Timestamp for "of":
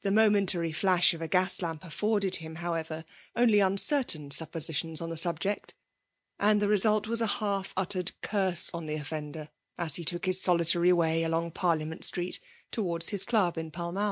1.12-1.20